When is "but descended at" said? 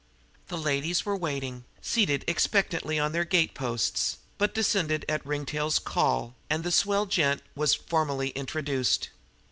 4.39-5.23